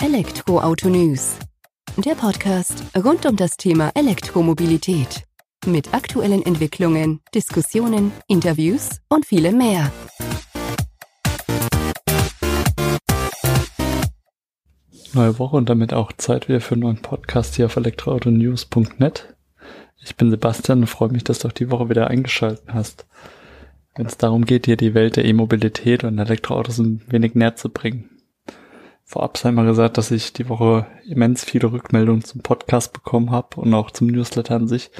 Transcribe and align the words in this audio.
Elektroauto 0.00 0.88
News. 0.88 1.36
Der 1.96 2.14
Podcast 2.14 2.84
rund 2.96 3.26
um 3.26 3.34
das 3.34 3.56
Thema 3.56 3.90
Elektromobilität. 3.96 5.24
Mit 5.66 5.92
aktuellen 5.92 6.46
Entwicklungen, 6.46 7.20
Diskussionen, 7.34 8.12
Interviews 8.28 9.00
und 9.08 9.26
vielem 9.26 9.58
mehr. 9.58 9.90
Neue 15.14 15.36
Woche 15.40 15.56
und 15.56 15.68
damit 15.68 15.92
auch 15.92 16.12
Zeit 16.12 16.48
wieder 16.48 16.60
für 16.60 16.74
einen 16.74 16.82
neuen 16.82 17.02
Podcast 17.02 17.56
hier 17.56 17.66
auf 17.66 17.74
elektroautonews.net. 17.74 19.34
Ich 20.04 20.14
bin 20.14 20.30
Sebastian 20.30 20.82
und 20.82 20.86
freue 20.86 21.08
mich, 21.10 21.24
dass 21.24 21.40
du 21.40 21.48
auch 21.48 21.52
die 21.52 21.72
Woche 21.72 21.88
wieder 21.90 22.06
eingeschaltet 22.06 22.62
hast. 22.68 23.04
Wenn 23.96 24.06
es 24.06 24.16
darum 24.16 24.44
geht, 24.44 24.66
dir 24.66 24.76
die 24.76 24.94
Welt 24.94 25.16
der 25.16 25.24
E-Mobilität 25.24 26.04
und 26.04 26.20
Elektroautos 26.20 26.78
ein 26.78 27.02
wenig 27.08 27.34
näher 27.34 27.56
zu 27.56 27.68
bringen. 27.68 28.10
Vorab 29.10 29.38
sei 29.38 29.52
mal 29.52 29.64
gesagt, 29.64 29.96
dass 29.96 30.10
ich 30.10 30.34
die 30.34 30.50
Woche 30.50 30.86
immens 31.06 31.42
viele 31.42 31.72
Rückmeldungen 31.72 32.24
zum 32.24 32.42
Podcast 32.42 32.92
bekommen 32.92 33.30
habe 33.30 33.58
und 33.58 33.72
auch 33.72 33.90
zum 33.90 34.08
Newsletter 34.08 34.56
an 34.56 34.68
sich, 34.68 34.90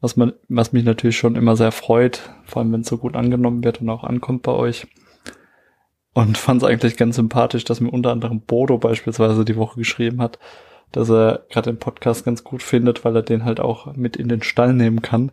was 0.00 0.16
man, 0.16 0.32
was 0.48 0.72
mich 0.72 0.84
natürlich 0.84 1.18
schon 1.18 1.34
immer 1.34 1.56
sehr 1.56 1.72
freut, 1.72 2.20
vor 2.44 2.62
allem 2.62 2.72
wenn 2.72 2.82
es 2.82 2.86
so 2.86 2.98
gut 2.98 3.16
angenommen 3.16 3.64
wird 3.64 3.80
und 3.80 3.90
auch 3.90 4.04
ankommt 4.04 4.44
bei 4.44 4.52
euch. 4.52 4.86
Und 6.14 6.38
fand 6.38 6.62
es 6.62 6.68
eigentlich 6.68 6.96
ganz 6.96 7.16
sympathisch, 7.16 7.64
dass 7.64 7.80
mir 7.80 7.90
unter 7.90 8.12
anderem 8.12 8.42
Bodo 8.42 8.78
beispielsweise 8.78 9.44
die 9.44 9.56
Woche 9.56 9.80
geschrieben 9.80 10.22
hat, 10.22 10.38
dass 10.92 11.10
er 11.10 11.44
gerade 11.50 11.72
den 11.72 11.80
Podcast 11.80 12.24
ganz 12.24 12.44
gut 12.44 12.62
findet, 12.62 13.04
weil 13.04 13.16
er 13.16 13.22
den 13.22 13.44
halt 13.44 13.58
auch 13.58 13.92
mit 13.96 14.16
in 14.16 14.28
den 14.28 14.44
Stall 14.44 14.72
nehmen 14.72 15.02
kann, 15.02 15.32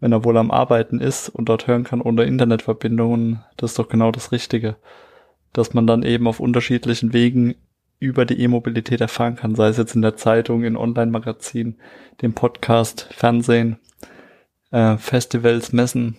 wenn 0.00 0.12
er 0.12 0.24
wohl 0.24 0.38
am 0.38 0.50
Arbeiten 0.50 0.98
ist 0.98 1.28
und 1.28 1.50
dort 1.50 1.66
hören 1.66 1.84
kann 1.84 2.00
ohne 2.00 2.24
Internetverbindungen. 2.24 3.44
Das 3.58 3.72
ist 3.72 3.78
doch 3.78 3.90
genau 3.90 4.12
das 4.12 4.32
Richtige 4.32 4.76
dass 5.56 5.72
man 5.72 5.86
dann 5.86 6.02
eben 6.02 6.28
auf 6.28 6.38
unterschiedlichen 6.38 7.12
Wegen 7.12 7.54
über 7.98 8.24
die 8.24 8.40
E-Mobilität 8.40 9.00
erfahren 9.00 9.36
kann, 9.36 9.54
sei 9.54 9.68
es 9.68 9.76
jetzt 9.76 9.94
in 9.94 10.02
der 10.02 10.16
Zeitung, 10.16 10.64
in 10.64 10.76
Online-Magazinen, 10.76 11.80
dem 12.22 12.34
Podcast, 12.34 13.08
Fernsehen, 13.10 13.78
äh, 14.70 14.96
Festivals, 14.96 15.72
Messen. 15.72 16.16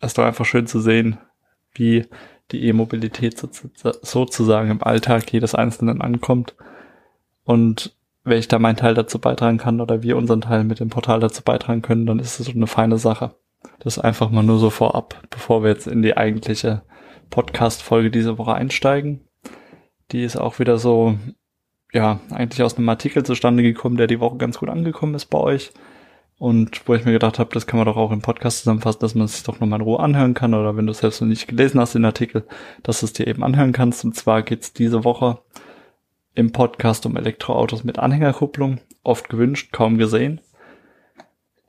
Es 0.00 0.08
ist 0.08 0.18
doch 0.18 0.24
einfach 0.24 0.44
schön 0.44 0.66
zu 0.66 0.80
sehen, 0.80 1.18
wie 1.72 2.06
die 2.50 2.66
E-Mobilität 2.66 3.38
so, 3.38 3.48
sozusagen 4.02 4.70
im 4.70 4.82
Alltag 4.82 5.32
jedes 5.32 5.54
Einzelnen 5.54 6.02
ankommt 6.02 6.54
und 7.44 7.94
wenn 8.24 8.38
ich 8.38 8.48
da 8.48 8.58
meinen 8.58 8.76
Teil 8.76 8.94
dazu 8.94 9.18
beitragen 9.18 9.58
kann 9.58 9.80
oder 9.80 10.02
wir 10.02 10.16
unseren 10.16 10.40
Teil 10.40 10.64
mit 10.64 10.80
dem 10.80 10.88
Portal 10.88 11.20
dazu 11.20 11.42
beitragen 11.42 11.82
können, 11.82 12.06
dann 12.06 12.18
ist 12.18 12.40
es 12.40 12.46
so 12.46 12.52
eine 12.52 12.66
feine 12.66 12.98
Sache. 12.98 13.34
Das 13.80 13.98
einfach 13.98 14.30
mal 14.30 14.42
nur 14.42 14.58
so 14.58 14.70
vorab, 14.70 15.22
bevor 15.30 15.62
wir 15.62 15.70
jetzt 15.70 15.86
in 15.86 16.02
die 16.02 16.16
eigentliche 16.16 16.82
Podcast-Folge 17.28 18.10
diese 18.10 18.38
Woche 18.38 18.54
einsteigen. 18.54 19.23
Die 20.12 20.22
ist 20.22 20.36
auch 20.36 20.58
wieder 20.58 20.78
so, 20.78 21.18
ja, 21.92 22.20
eigentlich 22.30 22.62
aus 22.62 22.76
einem 22.76 22.88
Artikel 22.88 23.24
zustande 23.24 23.62
gekommen, 23.62 23.96
der 23.96 24.06
die 24.06 24.20
Woche 24.20 24.36
ganz 24.36 24.58
gut 24.58 24.68
angekommen 24.68 25.14
ist 25.14 25.26
bei 25.26 25.38
euch. 25.38 25.72
Und 26.38 26.86
wo 26.88 26.94
ich 26.94 27.04
mir 27.04 27.12
gedacht 27.12 27.38
habe, 27.38 27.54
das 27.54 27.66
kann 27.66 27.78
man 27.78 27.86
doch 27.86 27.96
auch 27.96 28.10
im 28.10 28.20
Podcast 28.20 28.58
zusammenfassen, 28.58 29.00
dass 29.00 29.14
man 29.14 29.24
es 29.24 29.34
sich 29.34 29.44
doch 29.44 29.60
nochmal 29.60 29.80
in 29.80 29.86
Ruhe 29.86 30.00
anhören 30.00 30.34
kann. 30.34 30.52
Oder 30.52 30.76
wenn 30.76 30.86
du 30.86 30.90
es 30.90 30.98
selbst 30.98 31.20
noch 31.20 31.28
nicht 31.28 31.46
gelesen 31.46 31.80
hast, 31.80 31.94
den 31.94 32.04
Artikel, 32.04 32.44
dass 32.82 33.00
du 33.00 33.06
es 33.06 33.12
dir 33.12 33.26
eben 33.26 33.44
anhören 33.44 33.72
kannst. 33.72 34.04
Und 34.04 34.16
zwar 34.16 34.42
geht's 34.42 34.72
diese 34.72 35.04
Woche 35.04 35.38
im 36.34 36.50
Podcast 36.50 37.06
um 37.06 37.16
Elektroautos 37.16 37.84
mit 37.84 37.98
Anhängerkupplung. 37.98 38.80
Oft 39.04 39.28
gewünscht, 39.28 39.72
kaum 39.72 39.96
gesehen. 39.96 40.40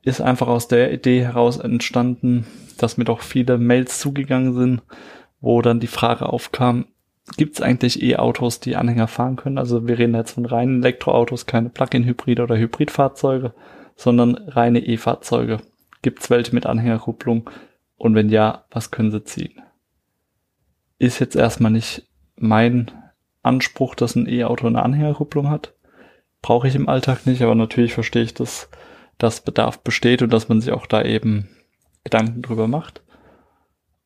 Ist 0.02 0.20
einfach 0.20 0.48
aus 0.48 0.68
der 0.68 0.92
Idee 0.92 1.22
heraus 1.24 1.58
entstanden, 1.58 2.46
dass 2.78 2.96
mir 2.96 3.04
doch 3.04 3.20
viele 3.20 3.58
Mails 3.58 4.00
zugegangen 4.00 4.54
sind, 4.54 4.82
wo 5.40 5.62
dann 5.62 5.80
die 5.80 5.86
Frage 5.86 6.28
aufkam, 6.28 6.86
gibt 7.36 7.56
es 7.56 7.62
eigentlich 7.62 8.02
E-Autos, 8.02 8.60
die 8.60 8.76
Anhänger 8.76 9.08
fahren 9.08 9.36
können? 9.36 9.58
Also 9.58 9.86
wir 9.88 9.98
reden 9.98 10.14
jetzt 10.14 10.32
von 10.32 10.46
reinen 10.46 10.82
Elektroautos, 10.82 11.46
keine 11.46 11.70
Plug-in-Hybride 11.70 12.42
oder 12.42 12.56
Hybridfahrzeuge, 12.56 13.52
sondern 13.96 14.36
reine 14.36 14.80
E-Fahrzeuge. 14.80 15.58
Gibt 16.02 16.22
es 16.22 16.30
welche 16.30 16.54
mit 16.54 16.66
Anhängerkupplung? 16.66 17.50
Und 17.96 18.14
wenn 18.14 18.28
ja, 18.28 18.64
was 18.70 18.90
können 18.90 19.10
sie 19.10 19.24
ziehen? 19.24 19.60
Ist 20.98 21.18
jetzt 21.18 21.36
erstmal 21.36 21.72
nicht 21.72 22.06
mein 22.36 22.90
Anspruch, 23.42 23.94
dass 23.94 24.16
ein 24.16 24.28
E-Auto 24.28 24.66
eine 24.66 24.82
Anhängerkupplung 24.82 25.48
hat. 25.50 25.74
Brauche 26.42 26.68
ich 26.68 26.74
im 26.74 26.88
Alltag 26.88 27.26
nicht, 27.26 27.42
aber 27.42 27.54
natürlich 27.54 27.94
verstehe 27.94 28.22
ich, 28.22 28.34
dass 28.34 28.68
das 29.18 29.40
Bedarf 29.40 29.80
besteht 29.80 30.22
und 30.22 30.32
dass 30.32 30.48
man 30.48 30.60
sich 30.60 30.72
auch 30.72 30.86
da 30.86 31.02
eben 31.02 31.48
Gedanken 32.04 32.42
drüber 32.42 32.68
macht. 32.68 33.02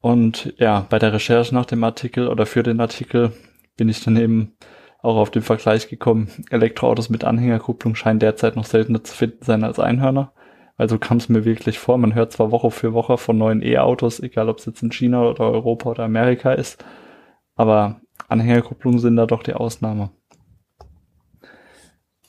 Und 0.00 0.54
ja, 0.58 0.86
bei 0.88 0.98
der 0.98 1.12
Recherche 1.12 1.54
nach 1.54 1.66
dem 1.66 1.84
Artikel 1.84 2.28
oder 2.28 2.46
für 2.46 2.62
den 2.62 2.80
Artikel 2.80 3.32
bin 3.76 3.88
ich 3.88 4.02
dann 4.02 4.16
eben 4.16 4.56
auch 5.02 5.16
auf 5.16 5.30
den 5.30 5.42
Vergleich 5.42 5.88
gekommen. 5.88 6.28
Elektroautos 6.50 7.10
mit 7.10 7.24
Anhängerkupplung 7.24 7.94
scheinen 7.94 8.18
derzeit 8.18 8.56
noch 8.56 8.64
seltener 8.64 9.04
zu 9.04 9.14
finden 9.14 9.44
sein 9.44 9.64
als 9.64 9.78
Einhörner. 9.78 10.32
Also 10.76 10.98
kam 10.98 11.18
es 11.18 11.28
mir 11.28 11.44
wirklich 11.44 11.78
vor, 11.78 11.98
man 11.98 12.14
hört 12.14 12.32
zwar 12.32 12.50
Woche 12.50 12.70
für 12.70 12.94
Woche 12.94 13.18
von 13.18 13.36
neuen 13.36 13.62
E-Autos, 13.62 14.20
egal 14.20 14.48
ob 14.48 14.58
es 14.58 14.66
jetzt 14.66 14.82
in 14.82 14.90
China 14.90 15.22
oder 15.28 15.50
Europa 15.50 15.90
oder 15.90 16.04
Amerika 16.04 16.52
ist, 16.52 16.82
aber 17.54 18.00
Anhängerkupplungen 18.28 18.98
sind 18.98 19.16
da 19.16 19.26
doch 19.26 19.42
die 19.42 19.52
Ausnahme. 19.52 20.10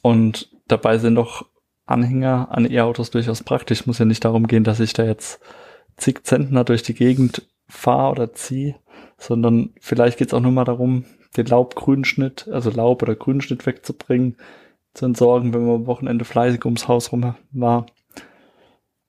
Und 0.01 0.49
dabei 0.67 0.97
sind 0.97 1.15
doch 1.15 1.45
Anhänger 1.85 2.49
an 2.51 2.69
E-Autos 2.69 3.11
durchaus 3.11 3.43
praktisch. 3.43 3.85
Muss 3.85 3.99
ja 3.99 4.05
nicht 4.05 4.25
darum 4.25 4.47
gehen, 4.47 4.63
dass 4.63 4.79
ich 4.79 4.93
da 4.93 5.03
jetzt 5.03 5.39
zig 5.95 6.23
Zentner 6.23 6.63
durch 6.63 6.83
die 6.83 6.93
Gegend 6.93 7.47
fahr 7.71 8.11
oder 8.11 8.33
zieh, 8.33 8.75
sondern 9.17 9.71
vielleicht 9.79 10.17
geht 10.17 10.27
es 10.27 10.33
auch 10.33 10.39
nur 10.41 10.51
mal 10.51 10.65
darum, 10.65 11.05
den 11.37 11.45
Laubgrünschnitt, 11.45 12.47
also 12.49 12.69
Laub- 12.69 13.01
oder 13.01 13.15
Grünschnitt 13.15 13.65
wegzubringen, 13.65 14.35
zu 14.93 15.05
entsorgen, 15.05 15.53
wenn 15.53 15.65
man 15.65 15.75
am 15.75 15.85
Wochenende 15.87 16.25
fleißig 16.25 16.65
ums 16.65 16.87
Haus 16.87 17.11
rum 17.11 17.33
war. 17.51 17.85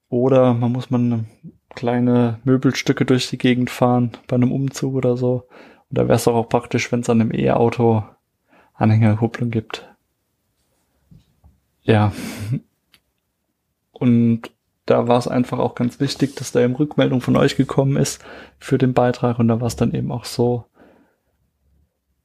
Oder 0.08 0.54
man 0.54 0.70
muss 0.70 0.90
man 0.90 1.26
kleine 1.74 2.38
Möbelstücke 2.44 3.04
durch 3.04 3.28
die 3.28 3.38
Gegend 3.38 3.70
fahren 3.70 4.12
bei 4.28 4.36
einem 4.36 4.52
Umzug 4.52 4.94
oder 4.94 5.16
so. 5.16 5.48
Und 5.90 5.98
da 5.98 6.02
wäre 6.02 6.16
es 6.16 6.28
auch 6.28 6.48
praktisch, 6.48 6.92
wenn 6.92 7.00
es 7.00 7.10
an 7.10 7.20
einem 7.20 7.34
E-Auto 7.34 8.04
Anhängerkupplung 8.74 9.50
gibt. 9.50 9.88
Ja. 11.82 12.12
Und 13.92 14.50
da 14.92 15.08
war 15.08 15.18
es 15.18 15.26
einfach 15.26 15.58
auch 15.58 15.74
ganz 15.74 16.00
wichtig, 16.00 16.36
dass 16.36 16.52
da 16.52 16.60
eben 16.60 16.76
Rückmeldung 16.76 17.22
von 17.22 17.34
euch 17.36 17.56
gekommen 17.56 17.96
ist 17.96 18.22
für 18.58 18.76
den 18.76 18.92
Beitrag 18.92 19.38
und 19.38 19.48
da 19.48 19.58
war 19.58 19.66
es 19.66 19.76
dann 19.76 19.94
eben 19.94 20.12
auch 20.12 20.26
so, 20.26 20.66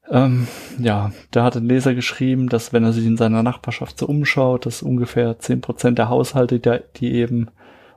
ähm, 0.10 0.48
ja, 0.78 1.14
da 1.32 1.46
hat 1.46 1.56
ein 1.56 1.66
Leser 1.66 1.96
geschrieben, 1.96 2.50
dass 2.50 2.74
wenn 2.74 2.84
er 2.84 2.92
sich 2.92 3.06
in 3.06 3.16
seiner 3.16 3.42
Nachbarschaft 3.42 3.98
so 3.98 4.06
umschaut, 4.06 4.66
dass 4.66 4.82
ungefähr 4.84 5.40
zehn 5.40 5.62
Prozent 5.62 5.98
der 5.98 6.10
Haushalte, 6.10 6.60
die, 6.60 6.80
die 6.98 7.14
eben 7.14 7.48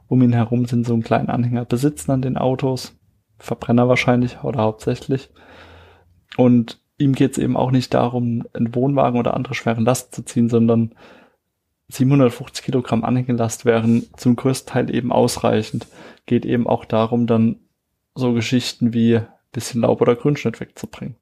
um 0.06 0.22
ihn 0.22 0.32
herum 0.32 0.66
sind, 0.66 0.86
so 0.86 0.92
einen 0.92 1.02
kleinen 1.02 1.30
Anhänger 1.30 1.64
besitzen 1.64 2.12
an 2.12 2.22
den 2.22 2.36
Autos. 2.36 2.96
Verbrenner 3.38 3.88
wahrscheinlich 3.88 4.44
oder 4.44 4.60
hauptsächlich. 4.60 5.30
Und 6.36 6.80
ihm 6.98 7.14
geht 7.14 7.32
es 7.32 7.38
eben 7.38 7.56
auch 7.56 7.72
nicht 7.72 7.94
darum, 7.94 8.46
einen 8.52 8.74
Wohnwagen 8.74 9.18
oder 9.18 9.34
andere 9.34 9.54
schweren 9.54 9.84
Last 9.84 10.14
zu 10.14 10.22
ziehen, 10.22 10.48
sondern 10.48 10.94
750 11.90 12.64
Kilogramm 12.64 13.04
Anhängelast 13.04 13.64
wären 13.64 14.06
zum 14.16 14.36
größten 14.36 14.72
Teil 14.72 14.94
eben 14.94 15.12
ausreichend. 15.12 15.86
Geht 16.26 16.44
eben 16.44 16.66
auch 16.66 16.84
darum, 16.84 17.26
dann 17.26 17.56
so 18.14 18.32
Geschichten 18.32 18.92
wie 18.92 19.20
bisschen 19.52 19.80
Laub 19.80 20.00
oder 20.00 20.14
Grünschnitt 20.16 20.60
wegzubringen. 20.60 21.16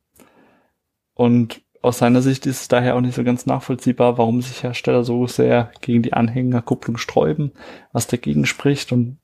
Und 1.14 1.62
aus 1.80 1.98
seiner 1.98 2.22
Sicht 2.22 2.46
ist 2.46 2.62
es 2.62 2.68
daher 2.68 2.96
auch 2.96 3.00
nicht 3.00 3.14
so 3.14 3.24
ganz 3.24 3.46
nachvollziehbar, 3.46 4.18
warum 4.18 4.42
sich 4.42 4.62
Hersteller 4.62 5.04
so 5.04 5.26
sehr 5.26 5.70
gegen 5.80 6.02
die 6.02 6.12
Anhängerkupplung 6.12 6.96
sträuben, 6.96 7.52
was 7.92 8.06
dagegen 8.06 8.46
spricht 8.46 8.92
und 8.92 9.18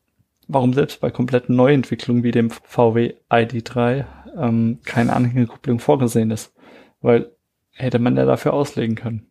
warum 0.46 0.72
selbst 0.72 1.00
bei 1.00 1.10
kompletten 1.10 1.56
Neuentwicklungen 1.56 2.22
wie 2.22 2.30
dem 2.30 2.50
VW 2.50 3.14
ID3 3.30 4.04
ähm, 4.36 4.78
keine 4.84 5.12
Anhängerkupplung 5.14 5.78
vorgesehen 5.78 6.30
ist. 6.30 6.54
Weil 7.00 7.30
hätte 7.72 7.98
man 7.98 8.16
ja 8.16 8.24
dafür 8.24 8.52
auslegen 8.54 8.94
können. 8.94 9.26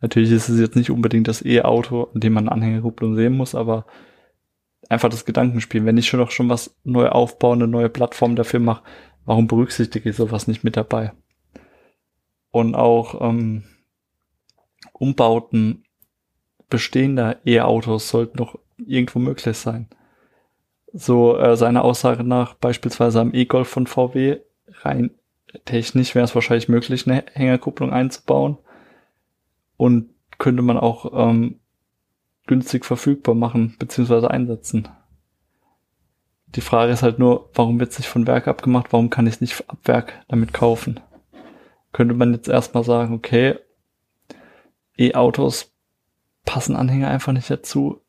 Natürlich 0.00 0.30
ist 0.30 0.48
es 0.48 0.60
jetzt 0.60 0.76
nicht 0.76 0.90
unbedingt 0.90 1.28
das 1.28 1.44
E-Auto, 1.44 2.08
an 2.14 2.20
dem 2.20 2.32
man 2.32 2.48
Anhängerkupplung 2.48 3.16
sehen 3.16 3.36
muss, 3.36 3.54
aber 3.54 3.86
einfach 4.88 5.08
das 5.08 5.24
Gedankenspiel. 5.24 5.84
Wenn 5.84 5.98
ich 5.98 6.06
schon 6.06 6.20
noch 6.20 6.30
schon 6.30 6.48
was 6.48 6.76
neu 6.84 7.08
aufbaue, 7.08 7.54
eine 7.54 7.66
neue 7.66 7.88
Plattform 7.88 8.36
dafür 8.36 8.60
mache, 8.60 8.84
warum 9.24 9.48
berücksichtige 9.48 10.10
ich 10.10 10.16
sowas 10.16 10.46
nicht 10.46 10.62
mit 10.62 10.76
dabei? 10.76 11.12
Und 12.50 12.74
auch 12.74 13.20
ähm, 13.20 13.64
Umbauten 14.92 15.84
bestehender 16.70 17.36
E-Autos 17.44 18.08
sollten 18.08 18.38
noch 18.38 18.58
irgendwo 18.78 19.18
möglich 19.18 19.56
sein. 19.56 19.88
So 20.92 21.36
äh, 21.36 21.56
seiner 21.56 21.84
Aussage 21.84 22.24
nach 22.24 22.54
beispielsweise 22.54 23.20
am 23.20 23.34
E-Golf 23.34 23.68
von 23.68 23.86
VW 23.86 24.38
rein 24.82 25.10
technisch 25.64 26.14
wäre 26.14 26.24
es 26.24 26.34
wahrscheinlich 26.34 26.68
möglich, 26.68 27.06
eine 27.06 27.24
Hängerkupplung 27.32 27.90
einzubauen 27.90 28.58
und 29.78 30.10
könnte 30.36 30.60
man 30.60 30.76
auch 30.76 31.10
ähm, 31.14 31.60
günstig 32.46 32.84
verfügbar 32.84 33.34
machen 33.34 33.76
bzw. 33.78 34.26
einsetzen. 34.26 34.88
Die 36.54 36.60
Frage 36.60 36.92
ist 36.92 37.02
halt 37.02 37.18
nur, 37.18 37.50
warum 37.54 37.80
wird 37.80 37.92
es 37.92 37.98
nicht 37.98 38.08
von 38.08 38.26
Werk 38.26 38.48
abgemacht? 38.48 38.92
Warum 38.92 39.08
kann 39.08 39.26
ich 39.26 39.34
es 39.34 39.40
nicht 39.40 39.68
ab 39.70 39.78
Werk 39.84 40.24
damit 40.28 40.52
kaufen? 40.52 41.00
Könnte 41.92 42.14
man 42.14 42.32
jetzt 42.34 42.48
erstmal 42.48 42.84
sagen, 42.84 43.14
okay, 43.14 43.58
E-Autos 44.98 45.72
passen 46.44 46.76
Anhänger 46.76 47.08
einfach 47.08 47.32
nicht 47.32 47.50
dazu. 47.50 48.00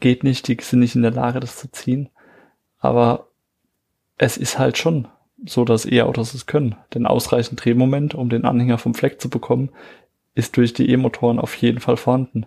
Geht 0.00 0.24
nicht, 0.24 0.48
die 0.48 0.56
sind 0.60 0.80
nicht 0.80 0.96
in 0.96 1.02
der 1.02 1.10
Lage, 1.10 1.40
das 1.40 1.56
zu 1.56 1.70
ziehen. 1.70 2.08
Aber 2.78 3.28
es 4.16 4.36
ist 4.36 4.58
halt 4.58 4.78
schon 4.78 5.08
so, 5.44 5.64
dass 5.64 5.90
E-Autos 5.90 6.34
es 6.34 6.46
können. 6.46 6.76
Denn 6.94 7.06
ausreichend 7.06 7.64
Drehmoment, 7.64 8.14
um 8.14 8.28
den 8.28 8.44
Anhänger 8.44 8.78
vom 8.78 8.94
Fleck 8.94 9.20
zu 9.20 9.28
bekommen, 9.28 9.70
ist 10.34 10.56
durch 10.56 10.72
die 10.72 10.88
E-Motoren 10.90 11.38
auf 11.38 11.54
jeden 11.56 11.80
Fall 11.80 11.96
vorhanden. 11.96 12.46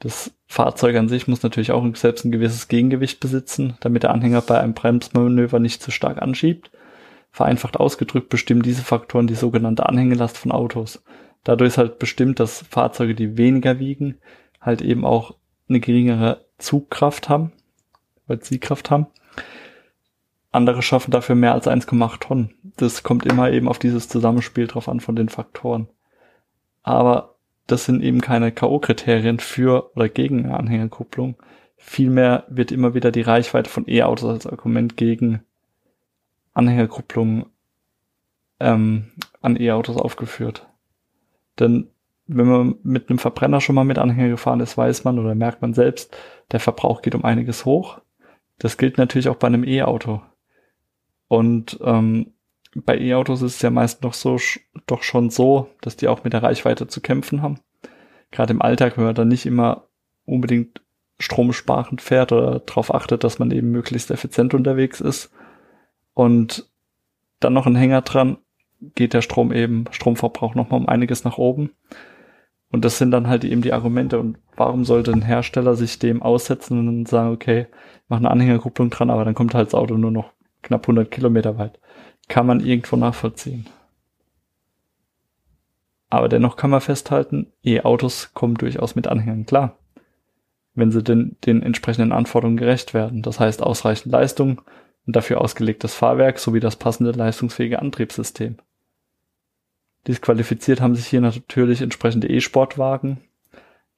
Das 0.00 0.32
Fahrzeug 0.46 0.96
an 0.96 1.08
sich 1.08 1.26
muss 1.26 1.42
natürlich 1.42 1.72
auch 1.72 1.84
selbst 1.96 2.24
ein 2.24 2.32
gewisses 2.32 2.68
Gegengewicht 2.68 3.20
besitzen, 3.20 3.76
damit 3.80 4.04
der 4.04 4.10
Anhänger 4.10 4.40
bei 4.42 4.60
einem 4.60 4.74
Bremsmanöver 4.74 5.58
nicht 5.58 5.82
zu 5.82 5.90
stark 5.90 6.22
anschiebt. 6.22 6.70
Vereinfacht 7.30 7.78
ausgedrückt 7.78 8.28
bestimmen 8.28 8.62
diese 8.62 8.82
Faktoren 8.82 9.26
die 9.26 9.34
sogenannte 9.34 9.86
Anhängelast 9.86 10.38
von 10.38 10.52
Autos. 10.52 11.02
Dadurch 11.44 11.68
ist 11.68 11.78
halt 11.78 11.98
bestimmt, 11.98 12.40
dass 12.40 12.64
Fahrzeuge, 12.70 13.14
die 13.14 13.36
weniger 13.36 13.78
wiegen, 13.78 14.18
halt 14.60 14.82
eben 14.82 15.04
auch 15.04 15.34
eine 15.68 15.80
geringere 15.80 16.46
Zugkraft 16.58 17.28
haben, 17.28 17.52
weil 18.26 18.40
Ziehkraft 18.40 18.90
haben. 18.90 19.06
Andere 20.50 20.82
schaffen 20.82 21.10
dafür 21.10 21.34
mehr 21.34 21.52
als 21.52 21.66
1,8 21.66 22.20
Tonnen. 22.20 22.54
Das 22.76 23.02
kommt 23.02 23.26
immer 23.26 23.50
eben 23.50 23.68
auf 23.68 23.78
dieses 23.78 24.08
Zusammenspiel 24.08 24.66
drauf 24.66 24.88
an 24.88 25.00
von 25.00 25.14
den 25.14 25.28
Faktoren. 25.28 25.88
Aber 26.88 27.34
das 27.66 27.84
sind 27.84 28.02
eben 28.02 28.22
keine 28.22 28.50
K.O.-Kriterien 28.50 29.40
für 29.40 29.94
oder 29.94 30.08
gegen 30.08 30.46
eine 30.46 30.56
Anhängerkupplung. 30.56 31.36
Vielmehr 31.76 32.46
wird 32.48 32.72
immer 32.72 32.94
wieder 32.94 33.12
die 33.12 33.20
Reichweite 33.20 33.68
von 33.68 33.86
E-Autos 33.86 34.30
als 34.30 34.46
Argument 34.46 34.96
gegen 34.96 35.42
Anhängerkupplung 36.54 37.44
ähm, 38.58 39.12
an 39.42 39.60
E-Autos 39.60 39.98
aufgeführt. 39.98 40.66
Denn 41.58 41.90
wenn 42.26 42.46
man 42.46 42.76
mit 42.84 43.10
einem 43.10 43.18
Verbrenner 43.18 43.60
schon 43.60 43.74
mal 43.74 43.84
mit 43.84 43.98
Anhänger 43.98 44.30
gefahren 44.30 44.60
ist, 44.60 44.78
weiß 44.78 45.04
man 45.04 45.18
oder 45.18 45.34
merkt 45.34 45.60
man 45.60 45.74
selbst, 45.74 46.16
der 46.52 46.60
Verbrauch 46.60 47.02
geht 47.02 47.14
um 47.14 47.22
einiges 47.22 47.66
hoch. 47.66 48.00
Das 48.58 48.78
gilt 48.78 48.96
natürlich 48.96 49.28
auch 49.28 49.36
bei 49.36 49.48
einem 49.48 49.64
E-Auto. 49.64 50.22
Und 51.28 51.78
ähm, 51.82 52.32
bei 52.74 52.98
E-Autos 52.98 53.42
ist 53.42 53.56
es 53.56 53.62
ja 53.62 53.70
meist 53.70 54.02
noch 54.02 54.14
so, 54.14 54.38
doch 54.86 55.02
schon 55.02 55.30
so, 55.30 55.70
dass 55.80 55.96
die 55.96 56.08
auch 56.08 56.24
mit 56.24 56.32
der 56.32 56.42
Reichweite 56.42 56.86
zu 56.86 57.00
kämpfen 57.00 57.42
haben. 57.42 57.60
Gerade 58.30 58.52
im 58.52 58.62
Alltag, 58.62 58.96
wenn 58.96 59.04
man 59.04 59.14
dann 59.14 59.28
nicht 59.28 59.46
immer 59.46 59.88
unbedingt 60.24 60.82
stromsparend 61.18 62.00
fährt 62.00 62.32
oder 62.32 62.60
darauf 62.60 62.94
achtet, 62.94 63.24
dass 63.24 63.38
man 63.38 63.50
eben 63.50 63.70
möglichst 63.70 64.10
effizient 64.10 64.54
unterwegs 64.54 65.00
ist 65.00 65.32
und 66.14 66.68
dann 67.40 67.54
noch 67.54 67.66
ein 67.66 67.76
Hänger 67.76 68.02
dran, 68.02 68.38
geht 68.94 69.14
der 69.14 69.22
Strom 69.22 69.52
eben, 69.52 69.86
Stromverbrauch 69.90 70.54
nochmal 70.54 70.80
um 70.80 70.88
einiges 70.88 71.24
nach 71.24 71.38
oben. 71.38 71.72
Und 72.70 72.84
das 72.84 72.98
sind 72.98 73.10
dann 73.10 73.28
halt 73.28 73.44
eben 73.44 73.62
die 73.62 73.72
Argumente. 73.72 74.18
Und 74.18 74.38
warum 74.56 74.84
sollte 74.84 75.10
ein 75.12 75.22
Hersteller 75.22 75.74
sich 75.74 75.98
dem 75.98 76.22
aussetzen 76.22 76.86
und 76.86 77.08
sagen, 77.08 77.32
okay, 77.32 77.66
mach 78.08 78.18
eine 78.18 78.30
Anhängerkupplung 78.30 78.90
dran, 78.90 79.10
aber 79.10 79.24
dann 79.24 79.34
kommt 79.34 79.54
halt 79.54 79.68
das 79.68 79.74
Auto 79.74 79.96
nur 79.96 80.10
noch 80.10 80.32
knapp 80.62 80.82
100 80.82 81.10
Kilometer 81.10 81.56
weit 81.56 81.80
kann 82.28 82.46
man 82.46 82.60
irgendwo 82.60 82.96
nachvollziehen. 82.96 83.66
Aber 86.10 86.28
dennoch 86.28 86.56
kann 86.56 86.70
man 86.70 86.80
festhalten, 86.80 87.52
E-Autos 87.62 88.32
kommen 88.32 88.54
durchaus 88.54 88.94
mit 88.94 89.06
Anhängern 89.06 89.44
klar, 89.44 89.76
wenn 90.74 90.90
sie 90.90 91.02
den, 91.02 91.36
den 91.44 91.62
entsprechenden 91.62 92.12
Anforderungen 92.12 92.56
gerecht 92.56 92.94
werden. 92.94 93.22
Das 93.22 93.40
heißt 93.40 93.62
ausreichend 93.62 94.12
Leistung 94.12 94.62
und 95.06 95.16
dafür 95.16 95.40
ausgelegtes 95.40 95.94
Fahrwerk 95.94 96.38
sowie 96.38 96.60
das 96.60 96.76
passende 96.76 97.12
leistungsfähige 97.12 97.80
Antriebssystem. 97.80 98.56
Disqualifiziert 100.06 100.80
haben 100.80 100.94
sich 100.94 101.06
hier 101.06 101.20
natürlich 101.20 101.82
entsprechende 101.82 102.28
E-Sportwagen, 102.28 103.18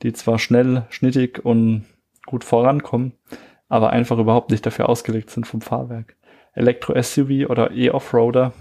die 0.03 0.13
zwar 0.13 0.39
schnell, 0.39 0.87
schnittig 0.91 1.45
und 1.45 1.85
gut 2.27 2.43
vorankommen, 2.43 3.13
aber 3.69 3.91
einfach 3.91 4.19
überhaupt 4.19 4.51
nicht 4.51 4.67
dafür 4.67 4.89
ausgelegt 4.89 5.31
sind 5.31 5.47
vom 5.47 5.61
Fahrwerk. 5.61 6.17
Elektro-SUV 6.55 7.49
oder 7.49 7.71
E-Offroader 7.71 8.53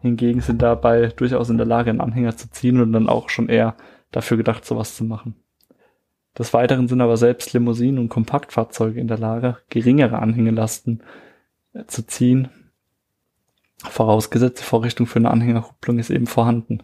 hingegen 0.00 0.40
sind 0.40 0.62
dabei 0.62 1.08
durchaus 1.08 1.48
in 1.48 1.58
der 1.58 1.66
Lage, 1.66 1.90
einen 1.90 2.00
Anhänger 2.00 2.36
zu 2.36 2.50
ziehen 2.50 2.80
und 2.80 2.92
dann 2.92 3.08
auch 3.08 3.28
schon 3.28 3.48
eher 3.48 3.76
dafür 4.10 4.36
gedacht, 4.36 4.64
sowas 4.64 4.96
zu 4.96 5.04
machen. 5.04 5.36
Des 6.38 6.54
Weiteren 6.54 6.88
sind 6.88 7.00
aber 7.00 7.16
selbst 7.16 7.52
Limousinen 7.52 7.98
und 7.98 8.08
Kompaktfahrzeuge 8.08 9.00
in 9.00 9.08
der 9.08 9.18
Lage, 9.18 9.58
geringere 9.68 10.18
Anhängelasten 10.18 11.02
äh, 11.74 11.84
zu 11.86 12.06
ziehen. 12.06 12.48
Vorausgesetzt, 13.78 14.60
die 14.60 14.64
Vorrichtung 14.64 15.06
für 15.06 15.18
eine 15.18 15.30
Anhängerkupplung 15.30 15.98
ist 15.98 16.10
eben 16.10 16.26
vorhanden. 16.26 16.82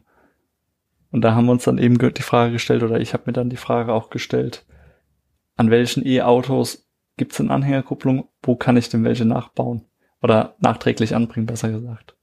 Und 1.11 1.23
da 1.23 1.35
haben 1.35 1.47
wir 1.47 1.53
uns 1.53 1.65
dann 1.65 1.79
eben 1.79 1.99
die 1.99 2.23
Frage 2.23 2.53
gestellt, 2.53 2.83
oder 2.83 3.01
ich 3.01 3.15
habe 3.15 3.25
mir 3.27 3.33
dann 3.33 3.49
die 3.49 3.57
Frage 3.57 3.95
auch 3.95 4.11
gestellt, 4.11 4.67
an 5.57 5.71
welchen 5.71 6.07
E-Autos 6.07 6.89
gibt 7.17 7.33
es 7.33 7.41
eine 7.41 7.51
Anhängerkupplung, 7.51 8.29
wo 8.43 8.57
kann 8.57 8.77
ich 8.77 8.91
denn 8.91 9.05
welche 9.05 9.25
nachbauen? 9.25 9.88
Oder 10.23 10.57
nachträglich 10.59 11.15
anbringen, 11.15 11.47
besser 11.47 11.71
gesagt. 11.71 12.17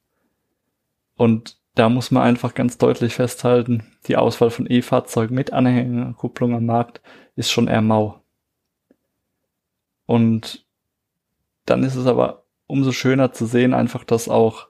Und 1.16 1.58
da 1.76 1.90
muss 1.90 2.12
man 2.12 2.24
einfach 2.24 2.54
ganz 2.54 2.78
deutlich 2.78 3.16
festhalten, 3.16 3.84
die 4.08 4.16
Auswahl 4.16 4.50
von 4.50 4.70
E-Fahrzeugen 4.70 5.36
mit 5.36 5.54
Anhängerkupplung 5.54 6.56
am 6.56 6.66
Markt 6.66 7.02
ist 7.36 7.52
schon 7.52 7.68
eher 7.68 7.82
mau. 7.82 8.22
Und 10.06 10.66
dann 11.66 11.84
ist 11.84 11.96
es 11.96 12.06
aber 12.06 12.44
umso 12.68 12.92
schöner 12.92 13.34
zu 13.34 13.46
sehen, 13.46 13.74
einfach, 13.74 14.04
dass 14.04 14.30
auch 14.30 14.68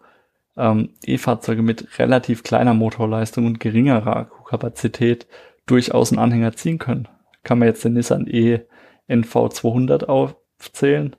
ähm, 0.57 0.93
E-Fahrzeuge 1.05 1.61
mit 1.61 1.99
relativ 1.99 2.43
kleiner 2.43 2.73
Motorleistung 2.73 3.45
und 3.45 3.59
geringerer 3.59 4.15
Akkukapazität 4.15 5.27
durchaus 5.65 6.11
einen 6.11 6.19
Anhänger 6.19 6.53
ziehen 6.53 6.77
können. 6.77 7.07
Kann 7.43 7.59
man 7.59 7.67
jetzt 7.67 7.83
den 7.83 7.93
Nissan 7.93 8.27
E 8.27 8.61
NV200 9.09 10.05
aufzählen, 10.05 11.15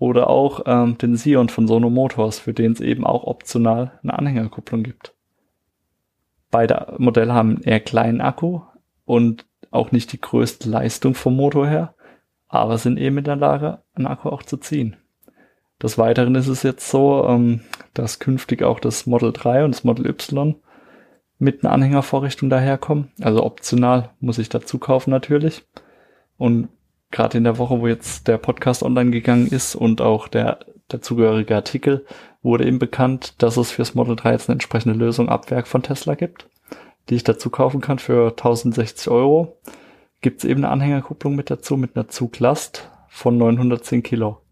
oder 0.00 0.30
auch 0.30 0.62
ähm, 0.64 0.96
den 0.96 1.14
Sion 1.14 1.50
von 1.50 1.68
Sono 1.68 1.90
Motors, 1.90 2.38
für 2.38 2.54
den 2.54 2.72
es 2.72 2.80
eben 2.80 3.06
auch 3.06 3.24
optional 3.24 4.00
eine 4.02 4.18
Anhängerkupplung 4.18 4.82
gibt. 4.82 5.14
Beide 6.50 6.94
Modelle 6.96 7.34
haben 7.34 7.50
einen 7.50 7.62
eher 7.62 7.80
kleinen 7.80 8.22
Akku 8.22 8.62
und 9.04 9.44
auch 9.70 9.92
nicht 9.92 10.12
die 10.12 10.20
größte 10.20 10.68
Leistung 10.70 11.14
vom 11.14 11.36
Motor 11.36 11.68
her, 11.68 11.94
aber 12.48 12.78
sind 12.78 12.98
eben 12.98 13.18
in 13.18 13.24
der 13.24 13.36
Lage, 13.36 13.82
einen 13.94 14.06
Akku 14.06 14.30
auch 14.30 14.42
zu 14.42 14.56
ziehen. 14.56 14.96
Des 15.82 15.98
Weiteren 15.98 16.34
ist 16.34 16.48
es 16.48 16.62
jetzt 16.62 16.90
so, 16.90 17.26
ähm, 17.28 17.60
dass 17.92 18.18
künftig 18.18 18.62
auch 18.62 18.80
das 18.80 19.06
Model 19.06 19.32
3 19.32 19.66
und 19.66 19.74
das 19.74 19.84
Model 19.84 20.06
Y 20.06 20.56
mit 21.38 21.62
einer 21.62 21.74
Anhängervorrichtung 21.74 22.48
daherkommen. 22.48 23.12
Also 23.20 23.44
optional 23.44 24.10
muss 24.18 24.38
ich 24.38 24.48
dazu 24.48 24.78
kaufen 24.78 25.10
natürlich. 25.10 25.62
Und 26.38 26.68
gerade 27.10 27.38
in 27.38 27.44
der 27.44 27.58
Woche, 27.58 27.80
wo 27.80 27.86
jetzt 27.86 28.28
der 28.28 28.38
Podcast 28.38 28.82
online 28.82 29.10
gegangen 29.10 29.48
ist 29.48 29.74
und 29.74 30.00
auch 30.00 30.28
der 30.28 30.60
dazugehörige 30.88 31.54
Artikel, 31.54 32.04
wurde 32.42 32.66
eben 32.66 32.78
bekannt, 32.78 33.34
dass 33.42 33.56
es 33.56 33.70
fürs 33.70 33.94
Model 33.94 34.16
3 34.16 34.32
jetzt 34.32 34.48
eine 34.48 34.54
entsprechende 34.54 34.98
Lösung 34.98 35.28
ab 35.28 35.50
Werk 35.50 35.66
von 35.66 35.82
Tesla 35.82 36.14
gibt, 36.14 36.48
die 37.08 37.16
ich 37.16 37.24
dazu 37.24 37.50
kaufen 37.50 37.80
kann 37.80 37.98
für 37.98 38.30
1060 38.30 39.08
Euro. 39.08 39.58
Gibt 40.20 40.38
es 40.38 40.44
eben 40.44 40.64
eine 40.64 40.72
Anhängerkupplung 40.72 41.34
mit 41.34 41.50
dazu, 41.50 41.76
mit 41.76 41.96
einer 41.96 42.08
Zuglast 42.08 42.90
von 43.08 43.36
910 43.38 44.02
Kilo. 44.02 44.42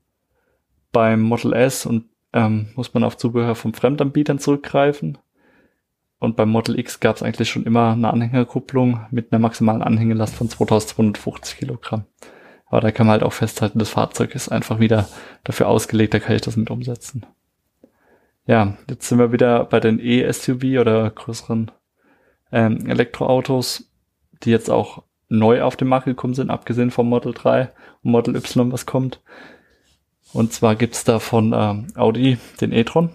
Beim 0.92 1.22
Model 1.22 1.52
S 1.52 1.86
und 1.86 2.06
ähm, 2.32 2.68
muss 2.74 2.92
man 2.94 3.04
auf 3.04 3.16
Zubehör 3.16 3.54
von 3.54 3.74
Fremdanbietern 3.74 4.38
zurückgreifen. 4.38 5.18
Und 6.18 6.36
beim 6.36 6.50
Model 6.50 6.78
X 6.78 7.00
gab 7.00 7.16
es 7.16 7.22
eigentlich 7.22 7.48
schon 7.48 7.64
immer 7.64 7.92
eine 7.92 8.10
Anhängerkupplung 8.12 9.06
mit 9.10 9.32
einer 9.32 9.40
maximalen 9.40 9.82
Anhängelast 9.82 10.34
von 10.34 10.48
2250 10.48 11.58
Kilogramm. 11.58 12.04
Aber 12.68 12.80
da 12.80 12.90
kann 12.90 13.06
man 13.06 13.14
halt 13.14 13.22
auch 13.22 13.32
festhalten, 13.32 13.78
das 13.78 13.90
Fahrzeug 13.90 14.34
ist 14.34 14.50
einfach 14.50 14.78
wieder 14.78 15.08
dafür 15.44 15.68
ausgelegt, 15.68 16.14
da 16.14 16.18
kann 16.18 16.37
ich 16.37 16.42
das 16.42 16.56
mit 16.56 16.70
umsetzen. 16.70 17.25
Ja, 18.46 18.76
jetzt 18.88 19.08
sind 19.08 19.18
wir 19.18 19.32
wieder 19.32 19.64
bei 19.64 19.80
den 19.80 19.98
E-SUV 20.00 20.80
oder 20.80 21.10
größeren 21.10 21.70
ähm, 22.52 22.87
Elektroautos, 22.87 23.90
die 24.42 24.50
jetzt 24.50 24.70
auch 24.70 25.02
neu 25.28 25.62
auf 25.62 25.76
den 25.76 25.88
Markt 25.88 26.06
gekommen 26.06 26.34
sind, 26.34 26.50
abgesehen 26.50 26.90
vom 26.90 27.08
Model 27.08 27.34
3 27.34 27.70
und 28.02 28.10
Model 28.10 28.37
Y, 28.37 28.72
was 28.72 28.87
kommt. 28.87 29.20
Und 30.32 30.52
zwar 30.52 30.76
gibt's 30.76 31.04
da 31.04 31.18
von 31.18 31.52
ähm, 31.54 31.88
Audi 31.94 32.38
den 32.60 32.72
e-tron. 32.72 33.10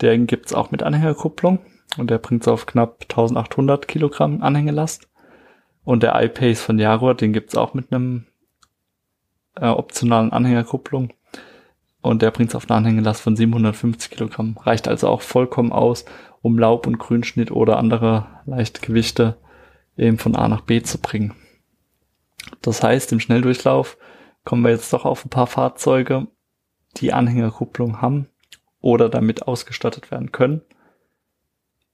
Den 0.00 0.26
gibt's 0.26 0.52
auch 0.52 0.70
mit 0.70 0.82
Anhängerkupplung 0.82 1.60
und 1.98 2.10
der 2.10 2.18
bringt 2.18 2.46
auf 2.48 2.66
knapp 2.66 3.02
1800 3.02 3.86
Kilogramm 3.86 4.42
Anhängelast. 4.42 5.08
Und 5.84 6.02
der 6.02 6.20
iPace 6.20 6.60
von 6.60 6.78
Jaguar, 6.78 7.14
den 7.14 7.32
gibt's 7.32 7.56
auch 7.56 7.74
mit 7.74 7.92
einem 7.92 8.26
äh, 9.56 9.66
optionalen 9.66 10.32
Anhängerkupplung. 10.32 11.12
Und 12.00 12.22
der 12.22 12.30
bringt 12.32 12.50
es 12.50 12.56
auf 12.56 12.68
eine 12.68 12.78
Anhängelast 12.78 13.20
von 13.20 13.36
750 13.36 14.10
Kilogramm. 14.10 14.56
Reicht 14.58 14.88
also 14.88 15.08
auch 15.08 15.22
vollkommen 15.22 15.72
aus, 15.72 16.04
um 16.40 16.58
Laub- 16.58 16.86
und 16.86 16.98
Grünschnitt 16.98 17.52
oder 17.52 17.76
andere 17.76 18.26
leichte 18.44 18.80
Gewichte 18.80 19.36
eben 19.96 20.18
von 20.18 20.34
A 20.34 20.48
nach 20.48 20.62
B 20.62 20.82
zu 20.82 20.98
bringen. 20.98 21.34
Das 22.60 22.82
heißt, 22.82 23.12
im 23.12 23.20
Schnelldurchlauf 23.20 23.98
kommen 24.44 24.62
wir 24.62 24.72
jetzt 24.72 24.92
doch 24.92 25.04
auf 25.04 25.24
ein 25.24 25.30
paar 25.30 25.46
Fahrzeuge, 25.46 26.26
die 26.96 27.12
Anhängerkupplung 27.12 28.02
haben 28.02 28.28
oder 28.80 29.08
damit 29.08 29.46
ausgestattet 29.46 30.10
werden 30.10 30.32
können. 30.32 30.62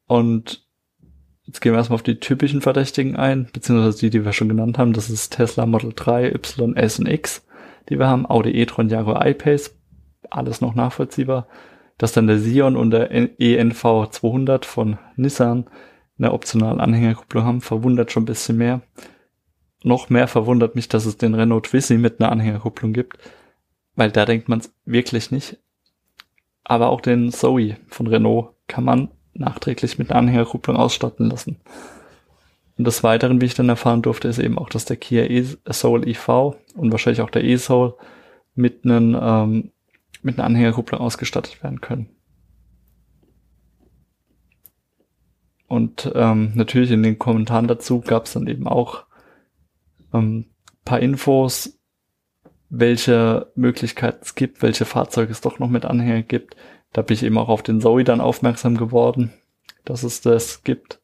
Und 0.07 0.67
Jetzt 1.49 1.63
gehen 1.63 1.73
wir 1.73 1.79
erstmal 1.79 1.95
auf 1.95 2.03
die 2.03 2.21
typischen 2.21 2.61
Verdächtigen 2.61 3.17
ein, 3.17 3.49
beziehungsweise 3.51 3.99
die, 4.01 4.11
die 4.11 4.23
wir 4.23 4.35
schon 4.35 4.51
genannt 4.51 4.77
haben. 4.77 4.93
Das 4.93 5.09
ist 5.09 5.33
Tesla 5.33 5.65
Model 5.65 5.95
3, 5.97 6.33
Y, 6.35 6.77
S 6.77 6.99
und 6.99 7.09
X, 7.09 7.43
die 7.89 7.99
wir 7.99 8.09
haben. 8.09 8.29
Audi 8.29 8.51
e-tron, 8.51 8.89
Jaguar 8.89 9.27
I-Pace, 9.27 9.77
alles 10.31 10.61
noch 10.61 10.75
nachvollziehbar. 10.75 11.47
Dass 11.97 12.13
dann 12.13 12.27
der 12.27 12.39
Sion 12.39 12.77
und 12.77 12.91
der 12.91 13.11
ENV 13.11 14.09
200 14.11 14.65
von 14.65 14.99
Nissan 15.17 15.67
eine 16.19 16.33
optionale 16.33 16.81
Anhängerkupplung 16.81 17.45
haben, 17.45 17.61
verwundert 17.61 18.13
schon 18.13 18.23
ein 18.23 18.27
bisschen 18.27 18.57
mehr. 18.57 18.83
Noch 19.83 20.11
mehr 20.11 20.29
verwundert 20.29 20.75
mich, 20.75 20.89
dass 20.89 21.07
es 21.07 21.17
den 21.17 21.35
Renault 21.35 21.67
Twizy 21.67 21.99
mit 21.99 22.21
einer 22.21 22.33
Anhängerkupplung 22.33 22.93
gibt, 22.93 23.19
weil 23.95 24.11
da 24.11 24.25
denkt 24.25 24.49
man 24.49 24.61
es 24.61 24.73
wirklich 24.85 25.31
nicht. 25.31 25.59
Aber 26.65 26.91
auch 26.91 27.01
den 27.01 27.33
Zoe 27.33 27.77
von 27.89 28.07
Renault 28.07 28.55
kann 28.67 28.85
man 28.85 29.09
nachträglich 29.35 29.99
mit 29.99 30.11
einer 30.11 30.21
Anhängerkupplung 30.21 30.77
ausstatten 30.77 31.31
lassen. 31.31 31.59
Und 32.79 32.87
des 32.87 33.03
Weiteren, 33.03 33.41
wie 33.41 33.47
ich 33.47 33.55
dann 33.55 33.69
erfahren 33.69 34.03
durfte, 34.03 34.29
ist 34.29 34.39
eben 34.39 34.57
auch, 34.57 34.69
dass 34.69 34.85
der 34.85 34.97
Kia 34.97 35.25
e-Soul 35.25 36.09
EV 36.09 36.55
und 36.77 36.93
wahrscheinlich 36.93 37.21
auch 37.21 37.31
der 37.31 37.43
e-Soul 37.43 37.95
mit, 38.55 38.85
einem, 38.85 39.19
ähm, 39.21 39.73
mit 40.23 40.39
einer 40.39 40.47
Anhängerkupplung 40.47 41.01
ausgestattet 41.01 41.61
werden 41.63 41.81
können. 41.81 42.09
Und 45.67 46.11
ähm, 46.15 46.53
natürlich 46.55 46.93
in 46.93 47.03
den 47.03 47.19
Kommentaren 47.19 47.67
dazu 47.67 48.01
gab 48.01 48.27
es 48.27 48.33
dann 48.33 48.47
eben 48.47 48.69
auch 48.69 49.05
ähm, 50.15 50.47
paar 50.85 51.01
Infos, 51.01 51.79
welche 52.71 53.51
Möglichkeiten 53.57 54.21
es 54.23 54.37
gibt, 54.37 54.63
welche 54.63 54.85
Fahrzeuge 54.85 55.33
es 55.33 55.41
doch 55.41 55.59
noch 55.59 55.69
mit 55.69 55.85
Anhänger 55.85 56.23
gibt. 56.23 56.55
Da 56.93 57.03
bin 57.03 57.15
ich 57.15 57.25
eben 57.25 57.39
auch 57.39 57.49
auf 57.49 57.63
den 57.63 57.81
Zoe 57.81 58.05
dann 58.05 58.21
aufmerksam 58.21 58.77
geworden, 58.77 59.33
dass 59.85 60.05
es 60.05 60.21
das 60.21 60.63
gibt. 60.63 61.01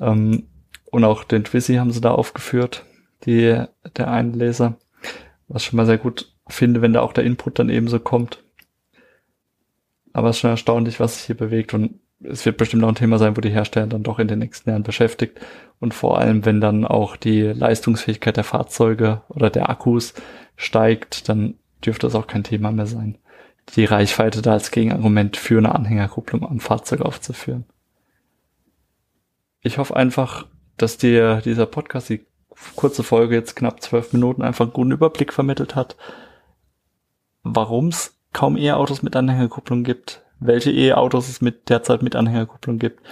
Ähm, 0.00 0.48
und 0.90 1.04
auch 1.04 1.24
den 1.24 1.44
Twizy 1.44 1.74
haben 1.74 1.90
sie 1.90 2.00
da 2.00 2.12
aufgeführt, 2.12 2.84
die, 3.24 3.62
der 3.96 4.10
einen 4.10 4.34
Leser. 4.34 4.76
Was 5.48 5.64
schon 5.64 5.76
mal 5.76 5.86
sehr 5.86 5.98
gut 5.98 6.32
finde, 6.48 6.82
wenn 6.82 6.92
da 6.92 7.00
auch 7.00 7.12
der 7.12 7.24
Input 7.24 7.58
dann 7.58 7.70
ebenso 7.70 8.00
kommt. 8.00 8.42
Aber 10.12 10.30
es 10.30 10.36
ist 10.36 10.40
schon 10.40 10.50
erstaunlich, 10.50 11.00
was 11.00 11.16
sich 11.16 11.26
hier 11.26 11.36
bewegt 11.36 11.74
und 11.74 12.00
es 12.20 12.44
wird 12.44 12.56
bestimmt 12.56 12.82
auch 12.82 12.88
ein 12.88 12.96
Thema 12.96 13.18
sein, 13.18 13.36
wo 13.36 13.40
die 13.40 13.50
Hersteller 13.50 13.86
dann 13.86 14.02
doch 14.02 14.18
in 14.18 14.26
den 14.26 14.40
nächsten 14.40 14.68
Jahren 14.68 14.82
beschäftigt. 14.82 15.38
Und 15.78 15.94
vor 15.94 16.18
allem, 16.18 16.44
wenn 16.44 16.60
dann 16.60 16.84
auch 16.84 17.16
die 17.16 17.42
Leistungsfähigkeit 17.42 18.36
der 18.36 18.44
Fahrzeuge 18.44 19.22
oder 19.28 19.50
der 19.50 19.70
Akkus 19.70 20.14
steigt, 20.56 21.28
dann 21.28 21.54
dürfte 21.84 22.08
das 22.08 22.16
auch 22.16 22.26
kein 22.26 22.42
Thema 22.42 22.72
mehr 22.72 22.86
sein 22.86 23.18
die 23.76 23.84
Reichweite 23.84 24.42
da 24.42 24.52
als 24.52 24.70
Gegenargument 24.70 25.36
für 25.36 25.58
eine 25.58 25.74
Anhängerkupplung 25.74 26.44
am 26.44 26.60
Fahrzeug 26.60 27.02
aufzuführen. 27.02 27.64
Ich 29.60 29.78
hoffe 29.78 29.96
einfach, 29.96 30.46
dass 30.78 30.96
dir 30.96 31.42
dieser 31.44 31.66
Podcast, 31.66 32.08
die 32.08 32.26
kurze 32.76 33.02
Folge 33.02 33.34
jetzt 33.34 33.56
knapp 33.56 33.82
zwölf 33.82 34.12
Minuten, 34.12 34.42
einfach 34.42 34.66
einen 34.66 34.72
guten 34.72 34.92
Überblick 34.92 35.32
vermittelt 35.32 35.74
hat, 35.74 35.96
warum 37.42 37.88
es 37.88 38.18
kaum 38.32 38.56
E-Autos 38.56 39.02
mit 39.02 39.16
Anhängerkupplung 39.16 39.84
gibt, 39.84 40.22
welche 40.40 40.70
E-Autos 40.70 41.28
es 41.28 41.40
mit 41.40 41.68
derzeit 41.68 42.02
mit 42.02 42.16
Anhängerkupplung 42.16 42.78
gibt 42.78 43.02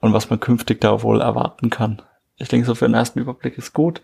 und 0.00 0.12
was 0.12 0.30
man 0.30 0.40
künftig 0.40 0.80
da 0.80 1.02
wohl 1.02 1.20
erwarten 1.20 1.70
kann. 1.70 2.02
Ich 2.36 2.48
denke, 2.48 2.66
so 2.66 2.74
für 2.74 2.86
den 2.86 2.94
ersten 2.94 3.18
Überblick 3.18 3.58
ist 3.58 3.72
gut. 3.72 4.00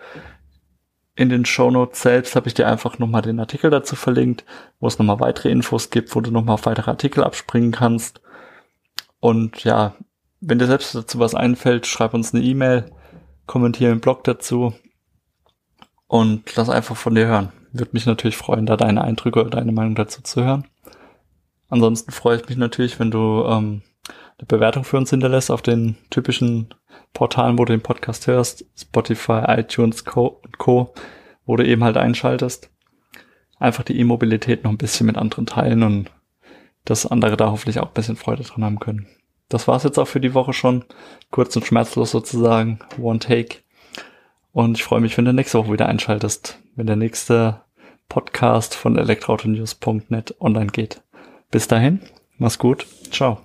In 1.16 1.28
den 1.28 1.44
Shownotes 1.44 2.02
selbst 2.02 2.34
habe 2.34 2.48
ich 2.48 2.54
dir 2.54 2.66
einfach 2.66 2.98
nochmal 2.98 3.22
den 3.22 3.38
Artikel 3.38 3.70
dazu 3.70 3.94
verlinkt, 3.94 4.44
wo 4.80 4.88
es 4.88 4.98
nochmal 4.98 5.20
weitere 5.20 5.50
Infos 5.50 5.90
gibt, 5.90 6.14
wo 6.14 6.20
du 6.20 6.32
nochmal 6.32 6.54
auf 6.54 6.66
weitere 6.66 6.90
Artikel 6.90 7.22
abspringen 7.22 7.70
kannst. 7.70 8.20
Und 9.20 9.62
ja, 9.62 9.94
wenn 10.46 10.58
dir 10.58 10.66
selbst 10.66 10.94
dazu 10.94 11.18
was 11.18 11.34
einfällt, 11.34 11.86
schreib 11.86 12.14
uns 12.14 12.34
eine 12.34 12.44
E-Mail, 12.44 12.90
kommentiere 13.46 13.92
im 13.92 14.00
Blog 14.00 14.24
dazu 14.24 14.74
und 16.06 16.54
lass 16.54 16.68
einfach 16.68 16.96
von 16.96 17.14
dir 17.14 17.26
hören. 17.26 17.52
Würde 17.72 17.92
mich 17.92 18.06
natürlich 18.06 18.36
freuen, 18.36 18.66
da 18.66 18.76
deine 18.76 19.02
Eindrücke 19.02 19.40
oder 19.40 19.50
deine 19.50 19.72
Meinung 19.72 19.94
dazu 19.94 20.22
zu 20.22 20.44
hören. 20.44 20.66
Ansonsten 21.68 22.12
freue 22.12 22.36
ich 22.36 22.48
mich 22.48 22.58
natürlich, 22.58 23.00
wenn 23.00 23.10
du 23.10 23.44
ähm, 23.46 23.82
eine 24.38 24.46
Bewertung 24.46 24.84
für 24.84 24.98
uns 24.98 25.10
hinterlässt 25.10 25.50
auf 25.50 25.62
den 25.62 25.96
typischen 26.10 26.74
Portalen, 27.14 27.58
wo 27.58 27.64
du 27.64 27.72
den 27.72 27.80
Podcast 27.80 28.26
hörst, 28.26 28.66
Spotify, 28.76 29.44
iTunes 29.46 30.04
Co. 30.04 30.40
und 30.44 30.58
Co., 30.58 30.92
wo 31.46 31.56
du 31.56 31.66
eben 31.66 31.82
halt 31.82 31.96
einschaltest. 31.96 32.70
Einfach 33.58 33.82
die 33.82 33.98
E-Mobilität 33.98 34.62
noch 34.62 34.70
ein 34.70 34.78
bisschen 34.78 35.06
mit 35.06 35.16
anderen 35.16 35.46
teilen 35.46 35.82
und 35.82 36.10
dass 36.84 37.06
andere 37.06 37.36
da 37.36 37.50
hoffentlich 37.50 37.80
auch 37.80 37.88
ein 37.88 37.94
bisschen 37.94 38.16
Freude 38.16 38.42
dran 38.42 38.64
haben 38.64 38.78
können. 38.78 39.08
Das 39.48 39.68
war's 39.68 39.84
jetzt 39.84 39.98
auch 39.98 40.08
für 40.08 40.20
die 40.20 40.34
Woche 40.34 40.52
schon. 40.52 40.84
Kurz 41.30 41.54
und 41.56 41.66
schmerzlos 41.66 42.10
sozusagen. 42.10 42.78
One 43.00 43.18
Take. 43.18 43.58
Und 44.52 44.78
ich 44.78 44.84
freue 44.84 45.00
mich, 45.00 45.16
wenn 45.18 45.24
du 45.24 45.32
nächste 45.32 45.58
Woche 45.58 45.72
wieder 45.72 45.86
einschaltest, 45.86 46.58
wenn 46.76 46.86
der 46.86 46.96
nächste 46.96 47.62
Podcast 48.08 48.74
von 48.74 48.96
elektroautonews.net 48.96 50.36
online 50.40 50.68
geht. 50.68 51.02
Bis 51.50 51.68
dahin, 51.68 52.00
mach's 52.38 52.58
gut. 52.58 52.86
Ciao. 53.10 53.40